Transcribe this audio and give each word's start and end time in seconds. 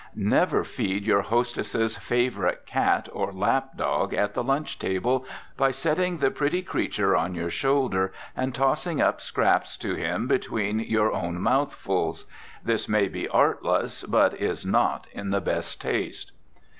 Never 0.15 0.63
feed 0.63 1.05
your 1.05 1.21
hostess's 1.21 1.95
favorite 1.95 2.65
cat 2.65 3.07
or 3.13 3.31
lap 3.31 3.77
dog 3.77 4.15
at 4.15 4.33
the 4.33 4.43
lunch 4.43 4.79
table, 4.79 5.27
by 5.57 5.69
setting 5.69 6.17
the 6.17 6.31
pretty 6.31 6.63
creature 6.63 7.15
on 7.15 7.35
your 7.35 7.51
shoulder, 7.51 8.11
and 8.35 8.55
tossing 8.55 8.99
up 8.99 9.21
scraps 9.21 9.77
to 9.77 9.93
him 9.93 10.27
between 10.27 10.79
your 10.79 11.11
own 11.11 11.39
mouthfuls. 11.39 12.25
This 12.63 12.89
may 12.89 13.09
be 13.09 13.29
artless, 13.29 14.01
but 14.01 14.33
is 14.41 14.65
not 14.65 15.05
in 15.11 15.29
the 15.29 15.39
best 15.39 15.79
taste. 15.79 16.31